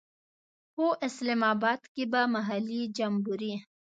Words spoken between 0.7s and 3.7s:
په اسلام آباد کې به محلي جمبوري.